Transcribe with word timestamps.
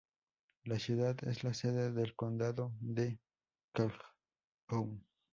La 0.63 0.79
ciudad 0.79 1.15
es 1.27 1.43
la 1.43 1.53
sede 1.53 1.91
del 1.91 2.15
condado 2.15 2.71
de 2.79 3.19
Calhoun. 3.71 5.05